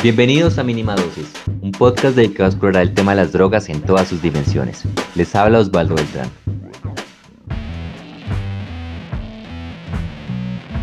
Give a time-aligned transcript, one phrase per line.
[0.00, 3.80] Bienvenidos a Mínima Dosis, un podcast dedicado a explorar el tema de las drogas en
[3.80, 4.84] todas sus dimensiones.
[5.16, 6.30] Les habla Osvaldo Beltrán.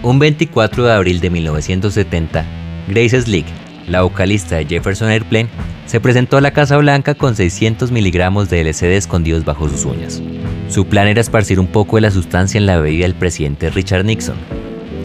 [0.04, 2.46] Un 24 de abril de 1970,
[2.90, 3.46] Grace Slick,
[3.88, 5.48] la vocalista de Jefferson Airplane,
[5.86, 10.22] se presentó a la Casa Blanca con 600 miligramos de LSD escondidos bajo sus uñas.
[10.68, 14.04] Su plan era esparcir un poco de la sustancia en la bebida del presidente Richard
[14.04, 14.36] Nixon.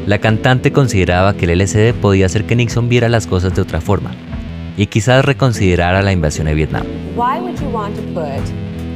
[0.07, 3.81] La cantante consideraba que el LSD podía hacer que Nixon viera las cosas de otra
[3.81, 4.13] forma
[4.77, 6.85] y quizás reconsiderara la invasión de Vietnam.
[7.17, 8.43] Why would you want to put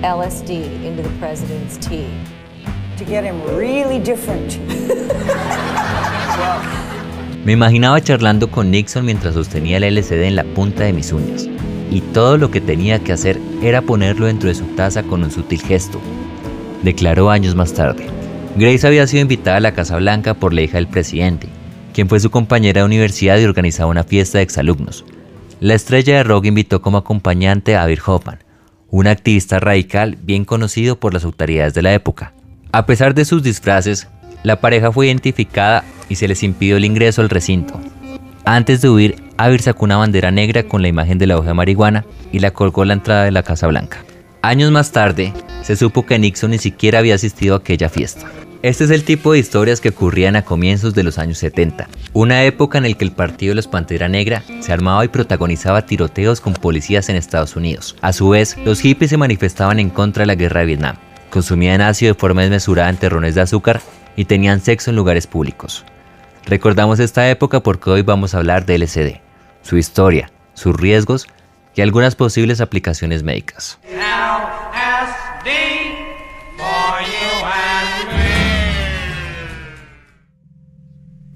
[0.02, 0.50] LSD
[0.84, 2.06] into the president's tea?
[2.96, 4.58] to get him really different.
[7.44, 11.48] Me imaginaba charlando con Nixon mientras sostenía el LCD en la punta de mis uñas,
[11.90, 15.30] y todo lo que tenía que hacer era ponerlo dentro de su taza con un
[15.30, 16.00] sutil gesto,
[16.82, 18.06] declaró años más tarde.
[18.56, 21.48] Grace había sido invitada a la Casa Blanca por la hija del presidente,
[21.92, 25.04] quien fue su compañera de universidad y organizaba una fiesta de exalumnos.
[25.58, 28.44] La estrella de rock invitó como acompañante a Bill Hoffman,
[28.90, 32.32] un activista radical bien conocido por las autoridades de la época.
[32.70, 34.06] A pesar de sus disfraces,
[34.44, 37.80] la pareja fue identificada y se les impidió el ingreso al recinto.
[38.44, 41.54] Antes de huir, Avir sacó una bandera negra con la imagen de la hoja de
[41.54, 44.04] marihuana y la colgó a la entrada de la Casa Blanca.
[44.44, 48.30] Años más tarde, se supo que Nixon ni siquiera había asistido a aquella fiesta.
[48.60, 52.44] Este es el tipo de historias que ocurrían a comienzos de los años 70, una
[52.44, 56.42] época en la que el partido de los Pantera Negra se armaba y protagonizaba tiroteos
[56.42, 57.96] con policías en Estados Unidos.
[58.02, 60.96] A su vez, los hippies se manifestaban en contra de la guerra de Vietnam,
[61.30, 63.80] consumían ácido de forma desmesurada en terrones de azúcar
[64.14, 65.86] y tenían sexo en lugares públicos.
[66.44, 69.22] Recordamos esta época porque hoy vamos a hablar de LSD,
[69.62, 71.28] su historia, sus riesgos
[71.74, 73.78] y algunas posibles aplicaciones médicas.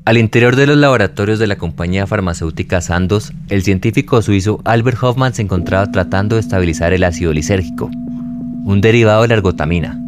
[0.08, 5.34] Al interior de los laboratorios de la compañía farmacéutica Sandoz, el científico suizo Albert Hoffman
[5.34, 7.90] se encontraba tratando de estabilizar el ácido lisérgico,
[8.64, 10.00] un derivado de la ergotamina,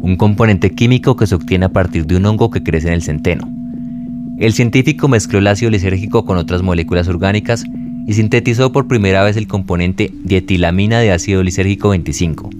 [0.00, 3.02] un componente químico que se obtiene a partir de un hongo que crece en el
[3.02, 3.50] centeno.
[4.38, 7.64] El científico mezcló el ácido lisérgico con otras moléculas orgánicas
[8.06, 12.50] y sintetizó por primera vez el componente dietilamina de ácido lisérgico 25,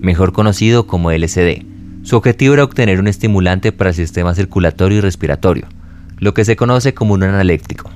[0.00, 1.62] mejor conocido como LSD.
[2.02, 5.68] Su objetivo era obtener un estimulante para el sistema circulatorio y respiratorio,
[6.18, 7.90] lo que se conoce como un analéctico.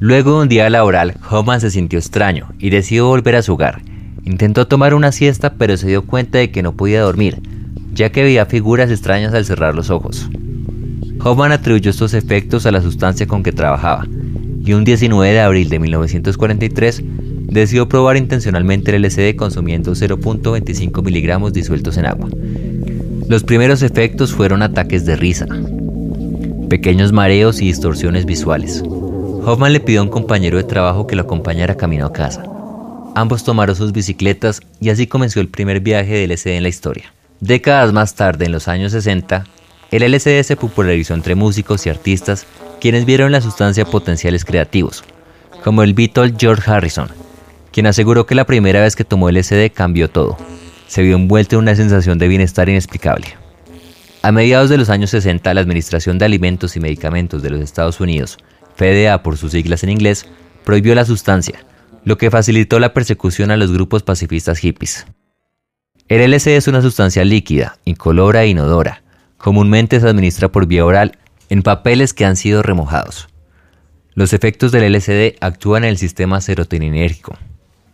[0.00, 3.82] Luego de un día laboral, Hoffman se sintió extraño y decidió volver a su hogar.
[4.24, 7.40] Intentó tomar una siesta pero se dio cuenta de que no podía dormir,
[7.92, 10.28] ya que veía figuras extrañas al cerrar los ojos.
[11.20, 14.06] Hoffman atribuyó estos efectos a la sustancia con que trabajaba,
[14.64, 17.02] y un 19 de abril de 1943
[17.48, 22.28] decidió probar intencionalmente el LSD consumiendo 0.25 miligramos disueltos en agua.
[23.28, 25.46] Los primeros efectos fueron ataques de risa,
[26.64, 28.82] pequeños mareos y distorsiones visuales.
[29.46, 32.44] Hoffman le pidió a un compañero de trabajo que lo acompañara camino a casa.
[33.14, 37.12] Ambos tomaron sus bicicletas y así comenzó el primer viaje de LSD en la historia.
[37.40, 39.44] Décadas más tarde, en los años 60,
[39.90, 42.46] el LSD se popularizó entre músicos y artistas
[42.80, 45.04] quienes vieron la sustancia potenciales creativos,
[45.62, 47.08] como el Beatle George Harrison,
[47.70, 50.36] quien aseguró que la primera vez que tomó LSD cambió todo.
[50.88, 53.43] Se vio envuelto en una sensación de bienestar inexplicable.
[54.24, 58.00] A mediados de los años 60, la Administración de Alimentos y Medicamentos de los Estados
[58.00, 58.38] Unidos,
[58.74, 60.24] FDA por sus siglas en inglés,
[60.64, 61.66] prohibió la sustancia,
[62.04, 65.06] lo que facilitó la persecución a los grupos pacifistas hippies.
[66.08, 69.02] El LSD es una sustancia líquida, incolora e inodora.
[69.36, 71.18] Comúnmente se administra por vía oral
[71.50, 73.28] en papeles que han sido remojados.
[74.14, 77.36] Los efectos del LSD actúan en el sistema serotoninérgico.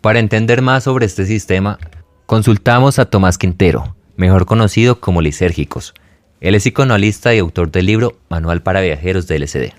[0.01, 1.81] Para entender más sobre este sistema,
[2.27, 5.93] consultamos a Tomás Quintero, mejor conocido como lisérgicos.
[6.41, 9.63] Él es psicoanalista y autor del libro Manual para Viajeros de LSD.
[9.65, 9.73] El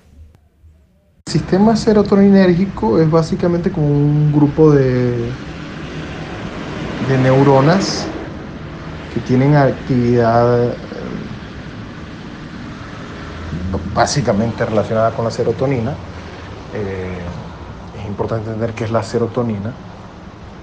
[1.26, 5.32] sistema serotoninérgico es básicamente como un grupo de,
[7.10, 8.06] de neuronas
[9.12, 10.74] que tienen actividad eh,
[13.96, 15.96] básicamente relacionada con la serotonina.
[16.76, 17.18] Eh,
[18.00, 19.74] es importante entender qué es la serotonina,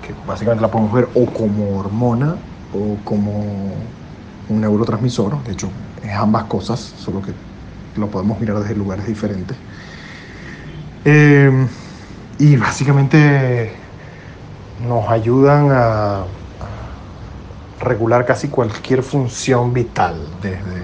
[0.06, 2.36] que básicamente la podemos ver o como hormona
[2.72, 3.72] o como
[4.48, 5.68] un neurotransmisor, de hecho
[6.02, 7.32] es ambas cosas, solo que
[7.98, 9.56] lo podemos mirar desde lugares diferentes.
[11.04, 11.66] Eh,
[12.38, 13.72] y básicamente
[14.86, 16.24] nos ayudan a,
[17.80, 20.82] regular casi cualquier función vital, desde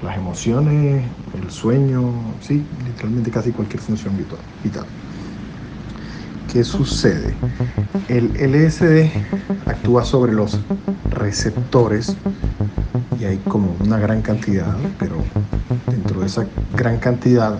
[0.00, 1.04] las emociones,
[1.34, 2.02] el sueño,
[2.40, 4.16] sí, literalmente casi cualquier función
[4.62, 4.86] vital.
[6.52, 7.34] ¿Qué sucede?
[8.08, 9.10] El LSD
[9.66, 10.58] actúa sobre los
[11.10, 12.16] receptores
[13.18, 15.16] y hay como una gran cantidad, pero
[15.86, 16.46] dentro de esa
[16.76, 17.58] gran cantidad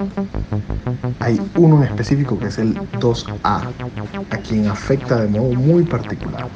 [1.21, 3.73] hay uno en específico que es el 2A,
[4.31, 6.47] a quien afecta de modo muy particular.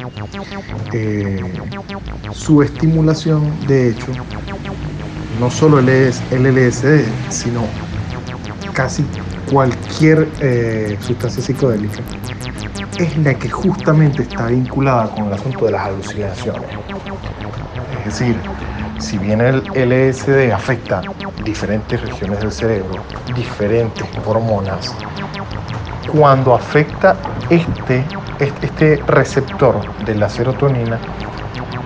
[0.93, 1.43] Eh,
[2.33, 4.07] su estimulación, de hecho,
[5.41, 7.63] no solo el LSD, sino
[8.75, 9.05] casi
[9.51, 12.01] cualquier eh, sustancia psicodélica,
[12.99, 16.63] es la que justamente está vinculada con el asunto de las alucinaciones.
[18.07, 18.37] Es decir,
[18.99, 21.03] si bien el LSD afecta
[21.45, 23.03] diferentes regiones del cerebro,
[23.35, 24.95] diferentes hormonas,
[26.13, 27.17] cuando afecta
[27.51, 28.05] este,
[28.39, 30.99] este receptor de la serotonina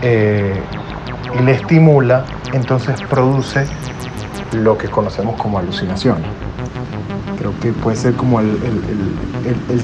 [0.01, 0.61] eh,
[1.39, 3.67] y le estimula, entonces produce
[4.53, 6.27] lo que conocemos como alucinaciones.
[7.43, 8.49] Creo que puede ser como el,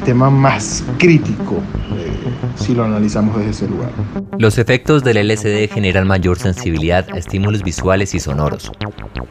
[0.05, 1.57] tema más crítico
[1.97, 2.13] eh,
[2.55, 3.91] si lo analizamos desde ese lugar.
[4.39, 8.71] Los efectos del LSD generan mayor sensibilidad a estímulos visuales y sonoros,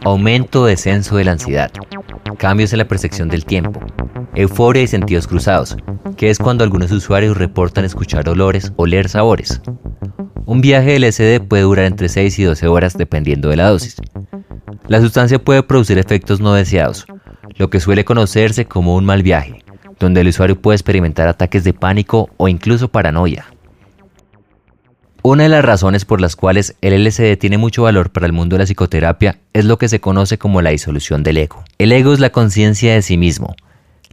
[0.04, 1.72] aumento o descenso de la ansiedad,
[2.38, 3.80] cambios en la percepción del tiempo,
[4.36, 5.78] euforia y sentidos cruzados,
[6.18, 9.62] que es cuando algunos usuarios reportan escuchar olores o leer sabores.
[10.46, 13.96] Un viaje de LSD puede durar entre 6 y 12 horas dependiendo de la dosis.
[14.90, 17.06] La sustancia puede producir efectos no deseados,
[17.58, 19.64] lo que suele conocerse como un mal viaje,
[20.00, 23.46] donde el usuario puede experimentar ataques de pánico o incluso paranoia.
[25.24, 28.56] Una de las razones por las cuales el LSD tiene mucho valor para el mundo
[28.56, 31.66] de la psicoterapia es lo que se conoce como la disolución del ego.
[31.80, 33.56] El ego es la conciencia de sí mismo,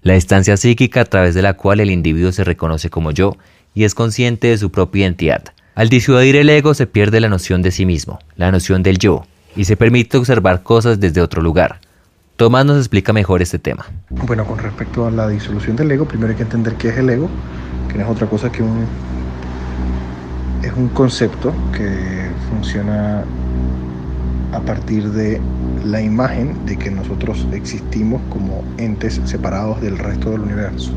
[0.03, 3.37] la distancia psíquica a través de la cual el individuo se reconoce como yo
[3.75, 5.45] y es consciente de su propia identidad.
[5.75, 9.25] Al disuadir el ego se pierde la noción de sí mismo, la noción del yo,
[9.57, 11.81] y se permite observar cosas desde otro lugar,
[12.37, 13.87] Tomás nos explica mejor este tema.
[14.11, 17.09] Bueno, con respecto a la disolución del ego, primero hay que entender qué es el
[17.09, 17.29] ego,
[17.89, 18.87] que no es otra cosa que un
[20.65, 23.23] es un concepto que funciona
[24.53, 25.41] a partir de
[25.85, 30.91] la imagen de que nosotros existimos como entes separados del resto del universo.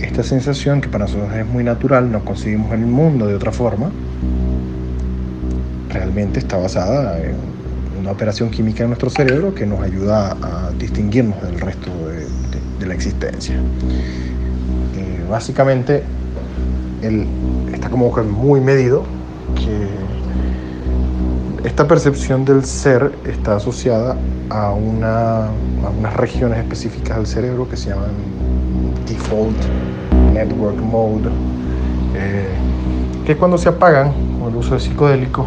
[0.00, 3.52] Esta sensación que para nosotros es muy natural, nos conseguimos en el mundo de otra
[3.52, 3.90] forma,
[5.90, 7.36] realmente está basada en
[8.02, 12.94] una operación química en nuestro cerebro que nos ayuda a distinguirnos del resto de, la
[12.94, 13.54] existencia.
[13.54, 16.02] Eh, básicamente,
[17.00, 17.28] él
[17.72, 19.04] está como muy medido
[19.54, 19.86] que
[21.64, 24.16] esta percepción del ser está asociada
[24.50, 25.46] a, una,
[25.96, 28.10] unas regiones específicas del cerebro que se llaman
[29.06, 29.56] default
[30.32, 31.30] network mode,
[32.16, 32.48] eh,
[33.24, 35.46] que cuando se apagan con el uso de psicodélicos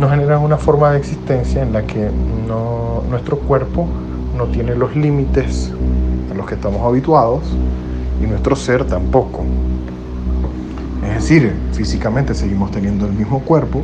[0.00, 2.08] nos generan una forma de existencia en la que
[2.48, 3.86] no, nuestro cuerpo
[4.34, 5.70] no tiene los límites
[6.32, 7.42] a los que estamos habituados
[8.22, 9.44] y nuestro ser tampoco.
[11.06, 13.82] Es decir, físicamente seguimos teniendo el mismo cuerpo,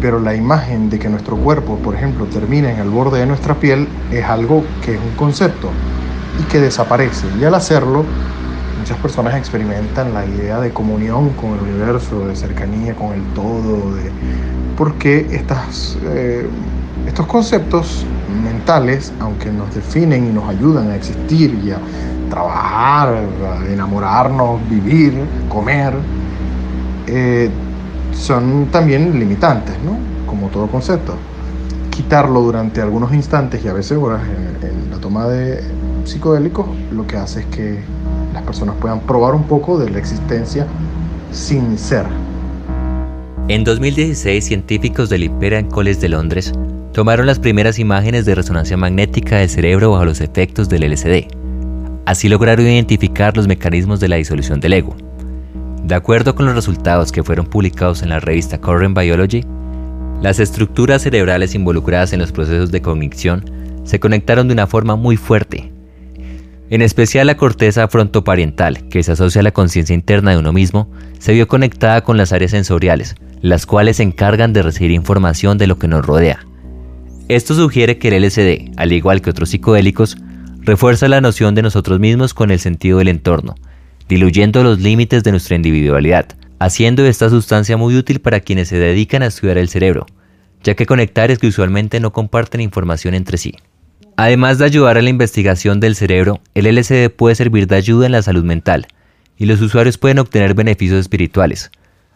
[0.00, 3.54] pero la imagen de que nuestro cuerpo, por ejemplo, termina en el borde de nuestra
[3.54, 5.68] piel es algo que es un concepto
[6.40, 7.26] y que desaparece.
[7.38, 8.04] Y al hacerlo,
[8.78, 13.94] muchas personas experimentan la idea de comunión con el universo, de cercanía con el todo,
[13.94, 14.10] de
[14.76, 16.46] porque estas, eh,
[17.06, 18.04] estos conceptos
[18.42, 21.78] mentales, aunque nos definen y nos ayudan a existir y a
[22.28, 25.14] trabajar, a enamorarnos, vivir,
[25.48, 25.94] comer,
[27.06, 27.50] eh,
[28.12, 29.96] son también limitantes, ¿no?
[30.26, 31.14] Como todo concepto.
[31.90, 34.22] Quitarlo durante algunos instantes y a veces horas
[34.62, 35.62] en la toma de
[36.04, 37.78] psicodélicos, lo que hace es que
[38.34, 40.66] las personas puedan probar un poco de la existencia
[41.32, 42.04] sin ser.
[43.48, 46.52] En 2016, científicos del Imperial College de Londres
[46.92, 51.28] tomaron las primeras imágenes de resonancia magnética del cerebro bajo los efectos del LSD.
[52.06, 54.96] Así lograron identificar los mecanismos de la disolución del ego.
[55.84, 59.44] De acuerdo con los resultados que fueron publicados en la revista Current Biology,
[60.22, 63.44] las estructuras cerebrales involucradas en los procesos de cognición
[63.84, 65.73] se conectaron de una forma muy fuerte.
[66.70, 70.90] En especial la corteza frontoparietal, que se asocia a la conciencia interna de uno mismo,
[71.18, 75.66] se vio conectada con las áreas sensoriales, las cuales se encargan de recibir información de
[75.66, 76.46] lo que nos rodea.
[77.28, 80.16] Esto sugiere que el LSD, al igual que otros psicodélicos,
[80.60, 83.54] refuerza la noción de nosotros mismos con el sentido del entorno,
[84.08, 86.26] diluyendo los límites de nuestra individualidad,
[86.58, 90.06] haciendo esta sustancia muy útil para quienes se dedican a estudiar el cerebro,
[90.62, 93.54] ya que conectares que usualmente no comparten información entre sí.
[94.16, 98.12] Además de ayudar a la investigación del cerebro, el LSD puede servir de ayuda en
[98.12, 98.86] la salud mental,
[99.36, 101.70] y los usuarios pueden obtener beneficios espirituales,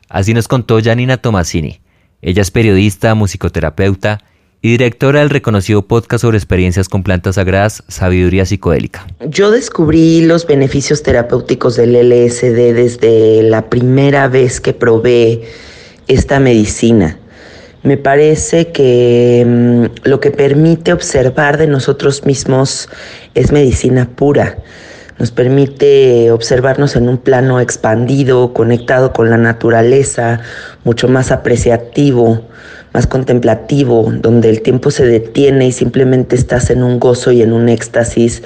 [0.08, 1.80] Así nos contó Janina Tomasini.
[2.22, 4.22] Ella es periodista, musicoterapeuta
[4.62, 9.06] y directora del reconocido podcast sobre experiencias con plantas sagradas, Sabiduría Psicodélica.
[9.28, 15.42] Yo descubrí los beneficios terapéuticos del LSD desde la primera vez que probé
[16.08, 17.18] esta medicina.
[17.88, 22.86] Me parece que mm, lo que permite observar de nosotros mismos
[23.34, 24.58] es medicina pura.
[25.18, 30.40] Nos permite observarnos en un plano expandido, conectado con la naturaleza,
[30.84, 32.42] mucho más apreciativo,
[32.92, 37.54] más contemplativo, donde el tiempo se detiene y simplemente estás en un gozo y en
[37.54, 38.42] un éxtasis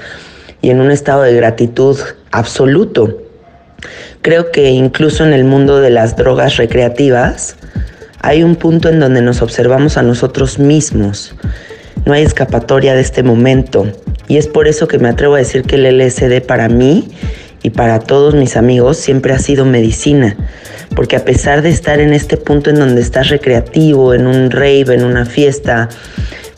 [0.60, 1.98] y en un estado de gratitud
[2.30, 3.18] absoluto.
[4.20, 7.56] Creo que incluso en el mundo de las drogas recreativas
[8.22, 11.34] hay un punto en donde nos observamos a nosotros mismos.
[12.06, 13.86] No hay escapatoria de este momento.
[14.28, 17.08] Y es por eso que me atrevo a decir que el LSD para mí
[17.62, 20.36] y para todos mis amigos siempre ha sido medicina
[20.94, 24.94] porque a pesar de estar en este punto en donde estás recreativo, en un rave,
[24.94, 25.88] en una fiesta,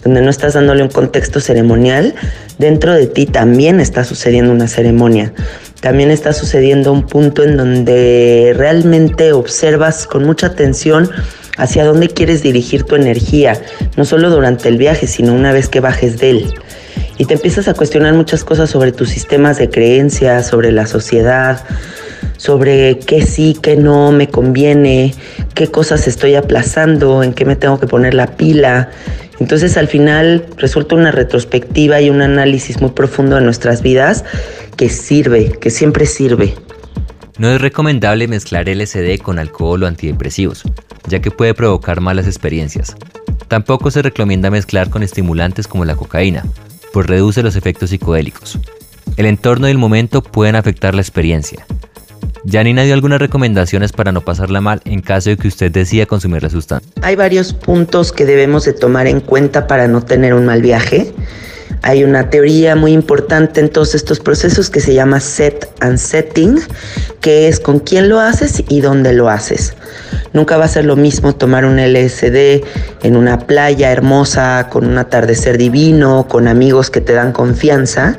[0.02, 2.14] donde no estás dándole un contexto ceremonial,
[2.59, 5.33] dentro de ti también está sucediendo una ceremonia.
[5.80, 11.11] También está sucediendo un punto en donde realmente observas con mucha atención
[11.56, 13.61] hacia dónde quieres dirigir tu energía,
[13.96, 16.54] no solo durante el viaje, sino una vez que bajes de él.
[17.16, 21.64] Y te empiezas a cuestionar muchas cosas sobre tus sistemas de creencias, sobre la sociedad,
[22.37, 25.14] sobre qué sí, qué no me conviene,
[25.54, 28.90] qué cosas estoy aplazando, en qué me tengo que poner la pila.
[29.38, 34.25] Entonces al final resulta una retrospectiva y un análisis muy profundo de nuestras vidas
[34.76, 36.54] que sirve, que siempre sirve.
[37.38, 40.62] No es recomendable mezclar LSD con alcohol o antidepresivos,
[41.06, 42.96] ya que puede provocar malas experiencias.
[43.49, 46.44] Tampoco se recomienda mezclar con estimulantes como la cocaína,
[46.92, 48.58] pues reduce los efectos psicodélicos.
[49.16, 51.66] El entorno y el momento pueden afectar la experiencia,
[52.50, 56.42] Janina dio algunas recomendaciones para no pasarla mal en caso de que usted decida consumir
[56.42, 56.90] la sustancia.
[57.02, 61.12] Hay varios puntos que debemos de tomar en cuenta para no tener un mal viaje.
[61.82, 66.58] Hay una teoría muy importante en todos estos procesos que se llama set and setting,
[67.20, 69.75] que es con quién lo haces y dónde lo haces.
[70.35, 72.64] Nunca va a ser lo mismo tomar un LSD
[73.05, 78.17] en una playa hermosa, con un atardecer divino, con amigos que te dan confianza,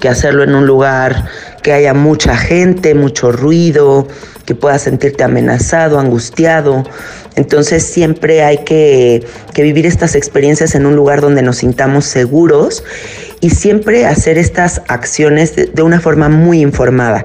[0.00, 1.26] que hacerlo en un lugar
[1.62, 4.08] que haya mucha gente, mucho ruido,
[4.46, 6.84] que puedas sentirte amenazado, angustiado.
[7.36, 12.82] Entonces siempre hay que, vivir estas experiencias en un lugar donde nos sintamos seguros
[13.40, 17.22] y siempre hacer estas acciones de, una forma muy informada,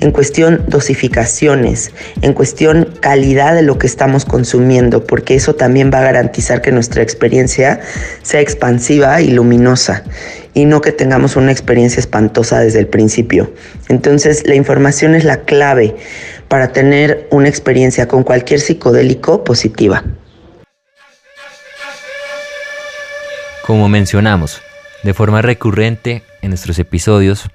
[0.00, 6.00] en cuestión dosificaciones, en cuestión calidad de lo que estamos consumiendo, porque eso también va
[6.00, 7.80] a garantizar que nuestra experiencia
[8.22, 10.04] sea expansiva y luminosa
[10.54, 13.52] y no que tengamos una experiencia espantosa desde el principio.
[13.88, 15.96] Entonces la información es la clave
[16.48, 20.04] para tener una experiencia con cualquier psicodélico positiva.
[23.66, 24.62] Como mencionamos,
[25.02, 27.48] de forma recurrente en nuestros episodios,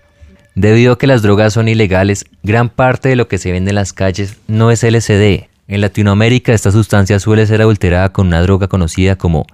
[0.56, 3.76] debido a que las drogas son ilegales, gran parte de lo que se vende en
[3.76, 5.48] las calles no es LSD.
[5.68, 9.46] En Latinoamérica esta sustancia suele ser adulterada con una droga conocida como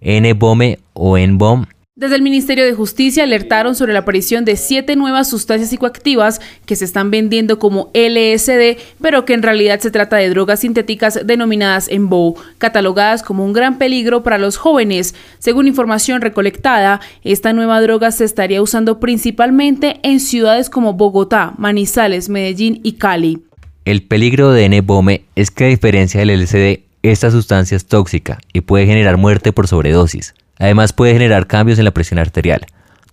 [0.00, 1.66] N-Bome o N-Bomb
[2.00, 6.74] desde el Ministerio de Justicia alertaron sobre la aparición de siete nuevas sustancias psicoactivas que
[6.74, 11.88] se están vendiendo como LSD, pero que en realidad se trata de drogas sintéticas denominadas
[11.88, 15.14] EMBO, catalogadas como un gran peligro para los jóvenes.
[15.40, 22.30] Según información recolectada, esta nueva droga se estaría usando principalmente en ciudades como Bogotá, Manizales,
[22.30, 23.42] Medellín y Cali.
[23.84, 28.62] El peligro de N-Bome es que a diferencia del LSD, esta sustancia es tóxica y
[28.62, 30.34] puede generar muerte por sobredosis.
[30.60, 32.66] Además puede generar cambios en la presión arterial,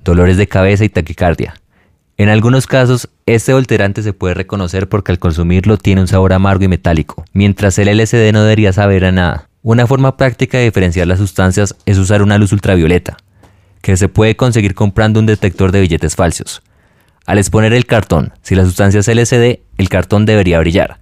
[0.04, 1.56] dolores de cabeza y taquicardia.
[2.18, 6.66] En algunos casos, este alterante se puede reconocer porque al consumirlo tiene un sabor amargo
[6.66, 9.50] y metálico, mientras el LSD no debería saber a nada.
[9.62, 13.18] Una forma práctica de diferenciar las sustancias es usar una luz ultravioleta,
[13.82, 16.62] que se puede conseguir comprando un detector de billetes falsos.
[17.26, 20.98] Al exponer el cartón, si la sustancia es LSD, el cartón debería brillar.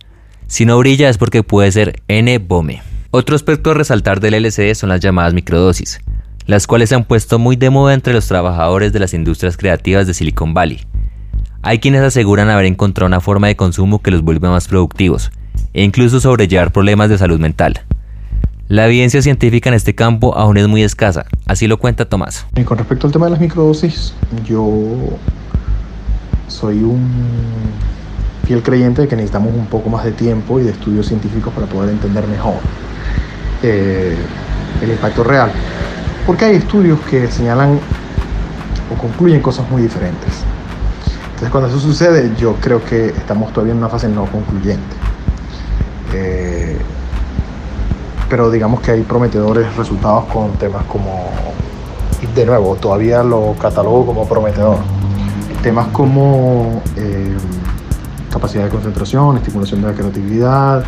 [0.45, 2.83] Si no brilla es porque puede ser N-bome.
[3.09, 6.01] Otro aspecto a resaltar del LSD son las llamadas microdosis,
[6.47, 10.05] las cuales se han puesto muy de moda entre los trabajadores de las industrias creativas
[10.05, 10.85] de Silicon Valley.
[11.63, 15.31] Hay quienes aseguran haber encontrado una forma de consumo que los vuelve más productivos
[15.73, 17.81] e incluso sobrellevar problemas de salud mental.
[18.67, 22.45] La evidencia científica en este campo aún es muy escasa, así lo cuenta Tomás.
[22.55, 24.13] Y con respecto al tema de las microdosis,
[24.45, 25.17] yo
[26.47, 27.11] soy un
[28.45, 31.65] fiel creyente de que necesitamos un poco más de tiempo y de estudios científicos para
[31.65, 32.55] poder entender mejor
[33.63, 34.15] eh,
[34.83, 35.51] el impacto real
[36.25, 37.79] porque hay estudios que señalan
[38.91, 40.43] o concluyen cosas muy diferentes.
[41.25, 44.95] Entonces cuando eso sucede yo creo que estamos todavía en una fase no concluyente.
[46.13, 46.77] Eh,
[48.29, 51.25] pero digamos que hay prometedores resultados con temas como,
[52.33, 54.77] de nuevo, todavía lo catalogo como prometedor,
[55.61, 57.35] temas como eh,
[58.31, 60.83] capacidad de concentración, estimulación de la creatividad,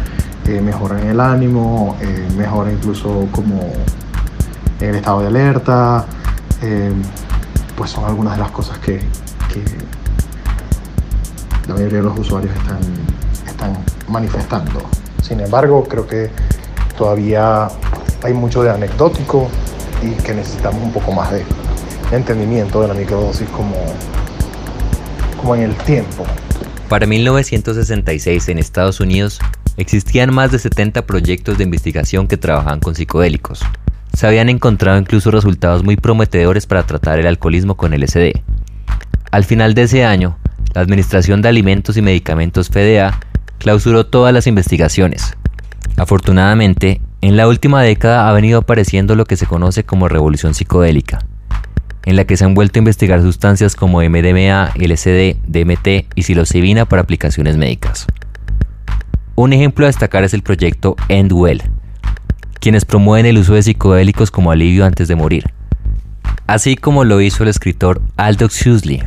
[0.48, 1.96] eh, mejora en el ánimo,
[2.38, 3.60] mejora incluso como
[4.80, 6.06] el estado de alerta,
[7.76, 9.00] pues son algunas de las cosas que,
[9.54, 9.64] que
[11.68, 12.80] la mayoría de los usuarios están,
[13.46, 14.82] están manifestando.
[15.22, 16.30] Sin embargo, creo que
[16.98, 17.70] todavía
[18.24, 19.50] hay mucho de anecdótico
[20.02, 21.44] y que necesitamos un poco más de
[22.12, 23.76] entendimiento de la microdosis como,
[25.38, 26.26] como en el tiempo.
[26.90, 29.40] Para 1966 en Estados Unidos
[29.76, 33.62] existían más de 70 proyectos de investigación que trabajaban con psicodélicos.
[34.18, 38.32] Se habían encontrado incluso resultados muy prometedores para tratar el alcoholismo con LSD.
[39.30, 40.40] Al final de ese año,
[40.74, 43.20] la Administración de Alimentos y Medicamentos FDA
[43.60, 45.38] clausuró todas las investigaciones.
[45.98, 51.20] Afortunadamente, en la última década ha venido apareciendo lo que se conoce como revolución psicodélica,
[52.04, 56.86] en la que se han vuelto a investigar sustancias como MDMA, LSD, DMT y psilocibina
[56.86, 58.08] para aplicaciones médicas.
[59.36, 61.62] Un ejemplo a destacar es el proyecto Endwell,
[62.60, 65.54] quienes promueven el uso de psicodélicos como alivio antes de morir,
[66.48, 69.04] así como lo hizo el escritor Aldous Huxley,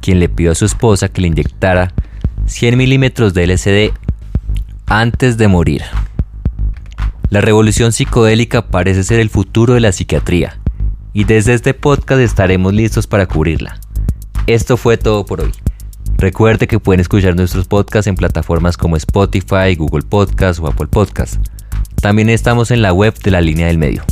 [0.00, 1.92] quien le pidió a su esposa que le inyectara
[2.46, 3.92] 100 milímetros de LSD
[4.86, 5.82] antes de morir.
[7.30, 10.58] La revolución psicodélica parece ser el futuro de la psiquiatría,
[11.12, 13.78] y desde este podcast estaremos listos para cubrirla.
[14.46, 15.52] Esto fue todo por hoy.
[16.16, 21.36] Recuerde que pueden escuchar nuestros podcasts en plataformas como Spotify, Google Podcast o Apple Podcast.
[22.00, 24.04] También estamos en la web de la línea del medio.